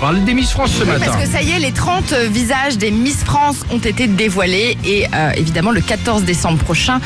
Parle 0.00 0.24
des 0.24 0.32
Miss 0.32 0.52
France 0.52 0.72
ce 0.78 0.84
matin. 0.84 1.04
Parce 1.04 1.22
que 1.22 1.30
ça 1.30 1.42
y 1.42 1.50
est, 1.50 1.58
les 1.58 1.72
30 1.72 2.14
visages 2.30 2.78
des 2.78 2.90
Miss 2.90 3.18
France 3.18 3.56
ont 3.70 3.78
été 3.78 4.06
dévoilés 4.06 4.78
et 4.82 5.04
euh, 5.14 5.32
évidemment 5.36 5.72
le 5.72 5.82
14 5.82 6.24
décembre 6.24 6.56
prochain, 6.56 7.00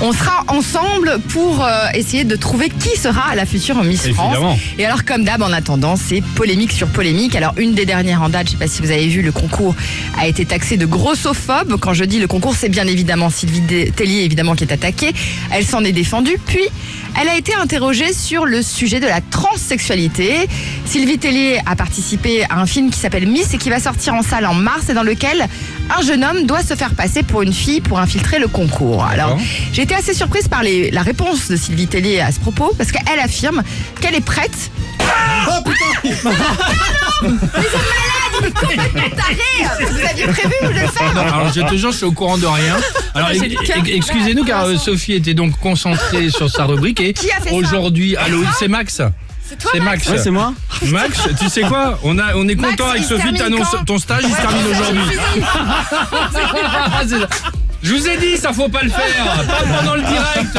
on 0.00 0.12
sera 0.12 0.44
ensemble 0.48 1.18
pour 1.28 1.62
euh, 1.62 1.88
essayer 1.92 2.24
de 2.24 2.36
trouver 2.36 2.70
qui 2.70 2.98
sera 2.98 3.34
la 3.34 3.44
future 3.44 3.82
Miss 3.84 4.06
Évidemment. 4.06 4.32
France. 4.32 4.60
Et 4.78 4.86
alors 4.86 5.04
comme 5.04 5.24
d'hab 5.24 5.42
en 5.42 5.52
attendant, 5.52 5.96
c'est 5.96 6.22
polémique 6.22 6.72
sur 6.72 6.88
polémique. 6.88 7.36
Alors 7.36 7.52
une 7.58 7.74
des 7.74 7.84
dernières 7.84 8.22
en 8.22 8.30
date, 8.30 8.46
je 8.46 8.52
sais 8.52 8.56
pas 8.58 8.66
si 8.66 8.80
vous 8.80 8.90
avez 8.90 9.08
vu, 9.08 9.20
le 9.20 9.32
concours 9.32 9.74
a 10.18 10.26
été 10.26 10.46
taxé 10.46 10.78
de 10.78 10.86
grossophobe. 10.86 11.78
Quand 11.78 11.92
je 11.92 12.04
dis 12.04 12.18
le 12.18 12.28
concours, 12.28 12.54
c'est 12.54 12.70
bien 12.70 12.86
évidemment 12.86 13.28
Sylvie 13.28 13.92
Tellier 13.92 14.22
évidemment 14.22 14.54
qui 14.54 14.64
est 14.64 14.72
attaquée. 14.72 15.12
Elle 15.52 15.66
s'en 15.66 15.84
est 15.84 15.92
défendue. 15.92 16.38
Puis 16.46 16.64
elle 17.20 17.28
a 17.28 17.36
été 17.36 17.54
interrogée 17.54 18.14
sur 18.14 18.46
le 18.46 18.62
sujet 18.62 19.00
de 19.00 19.06
la 19.06 19.20
transsexualité. 19.20 20.48
Sylvie 20.86 21.18
Tellier 21.18 21.58
a 21.66 21.76
participé 21.76 22.37
à 22.50 22.60
un 22.60 22.66
film 22.66 22.90
qui 22.90 22.98
s'appelle 22.98 23.26
Miss 23.26 23.54
et 23.54 23.58
qui 23.58 23.70
va 23.70 23.80
sortir 23.80 24.14
en 24.14 24.22
salle 24.22 24.46
en 24.46 24.54
mars 24.54 24.88
et 24.88 24.94
dans 24.94 25.02
lequel 25.02 25.46
un 25.96 26.02
jeune 26.02 26.24
homme 26.24 26.44
doit 26.46 26.62
se 26.62 26.74
faire 26.74 26.94
passer 26.94 27.22
pour 27.22 27.42
une 27.42 27.52
fille 27.52 27.80
pour 27.80 27.98
infiltrer 27.98 28.38
le 28.38 28.48
concours. 28.48 29.04
Alors, 29.04 29.38
j'ai 29.72 29.82
été 29.82 29.94
assez 29.94 30.14
surprise 30.14 30.48
par 30.48 30.62
les- 30.62 30.90
la 30.90 31.02
réponse 31.02 31.48
de 31.48 31.56
Sylvie 31.56 31.86
Tellier 31.86 32.20
à 32.20 32.32
ce 32.32 32.40
propos 32.40 32.72
parce 32.76 32.92
qu'elle 32.92 33.20
affirme 33.20 33.62
qu'elle 34.00 34.14
est 34.14 34.24
prête. 34.24 34.70
Taré 39.16 39.86
Vous 39.90 40.06
aviez 40.08 40.26
prévu 40.26 40.54
de 40.62 40.68
le 40.68 40.86
faire 40.86 41.14
Non, 41.14 41.20
alors 41.22 41.52
je 41.52 41.60
te 41.60 41.74
jure, 41.76 41.90
je 41.92 41.96
suis 41.96 42.06
au 42.06 42.12
courant 42.12 42.38
de 42.38 42.46
rien. 42.46 42.76
Alors 43.14 43.30
excusez-nous 43.86 44.44
car 44.44 44.66
euh, 44.66 44.76
Sophie 44.76 45.14
était 45.14 45.34
donc 45.34 45.58
concentrée 45.58 46.30
sur 46.30 46.48
sa 46.50 46.64
rubrique 46.64 47.00
et 47.00 47.12
Qui 47.12 47.30
a 47.30 47.40
fait 47.40 47.50
ça 47.50 47.54
aujourd'hui, 47.56 48.16
allô, 48.16 48.42
c'est 48.58 48.68
Max. 48.68 49.02
C'est 49.48 49.56
toi, 49.58 49.70
C'est 49.72 49.80
Max 49.80 50.06
Max. 50.08 50.22
c'est 50.22 50.30
moi. 50.30 50.52
Max, 50.88 51.20
tu 51.40 51.48
sais 51.48 51.62
quoi 51.62 51.98
On 52.02 52.18
a, 52.18 52.34
on 52.34 52.46
est 52.48 52.54
Max, 52.54 52.70
content 52.76 52.90
avec 52.90 53.00
il 53.00 53.04
se 53.04 53.08
Sophie. 53.16 53.22
termine 53.32 53.40
T'annonces 53.40 53.68
quand 53.72 53.84
ton 53.86 53.98
stage, 53.98 54.22
il 54.24 54.30
se 54.34 54.40
termine 54.40 54.66
aujourd'hui. 54.66 55.00
C'est 57.08 57.18
ça. 57.18 57.28
Je 57.82 57.94
vous 57.94 58.08
ai 58.08 58.16
dit, 58.16 58.36
ça 58.36 58.52
faut 58.52 58.68
pas 58.68 58.82
le 58.82 58.90
faire. 58.90 59.24
Pas 59.46 59.78
pendant 59.78 59.94
le 59.94 60.02
direct. 60.02 60.52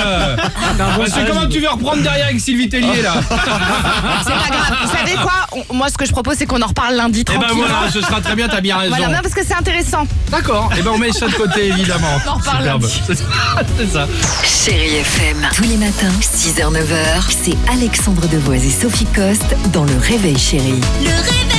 Parce 0.78 1.12
que 1.12 1.28
comment 1.28 1.48
tu 1.48 1.60
veux 1.60 1.68
reprendre 1.70 2.02
derrière 2.02 2.28
avec 2.28 2.40
Sylvie 2.40 2.70
Tellier 2.70 3.02
là 3.02 3.16
C'est 3.30 3.36
pas 4.30 4.50
grave. 4.50 4.78
Vous 4.84 4.98
savez 4.98 5.16
quoi 5.16 5.34
On- 5.70 5.74
Moi, 5.74 5.90
ce 5.90 5.98
que 5.98 6.06
je 6.06 6.12
propose, 6.12 6.36
c'est 6.38 6.46
qu'on 6.46 6.62
en 6.62 6.68
reparle 6.68 6.96
lundi 6.96 7.22
Eh 7.28 7.32
ben 7.34 7.40
tranquillement. 7.40 7.68
voilà, 7.68 7.92
ce 7.92 8.02
sera 8.02 8.22
très 8.22 8.36
bien. 8.36 8.48
T'as 8.48 8.62
bien 8.62 8.78
raison. 8.78 8.96
Voilà, 8.96 9.14
non, 9.16 9.22
parce 9.22 9.34
que 9.34 9.46
c'est 9.46 9.54
intéressant. 9.54 10.08
D'accord. 10.32 10.70
Eh 10.78 10.82
ben 10.82 10.92
on 10.94 10.98
met 10.98 11.12
ça 11.12 11.28
de 11.28 11.34
côté 11.34 11.68
évidemment. 11.68 12.08
On 12.26 12.30
en 12.30 12.34
reparle 12.36 12.58
Superbe. 12.60 12.82
lundi. 12.84 13.02
C'est 13.78 13.92
ça. 13.92 14.08
Chérie 14.46 14.96
FM. 14.98 15.48
Tous 15.56 15.64
les 15.64 15.78
matins, 15.78 16.12
6h-9h, 16.22 17.24
c'est 17.44 17.58
Alexandre 17.72 18.28
Devoise 18.28 18.64
et 18.66 18.70
Sophie 18.72 19.06
Coste 19.14 19.56
dans 19.74 19.84
Le 19.84 19.98
Réveil 19.98 20.38
Chérie. 20.38 20.80
Le 21.02 21.10
réveil, 21.10 21.59